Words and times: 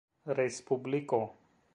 respubliko 0.37 1.21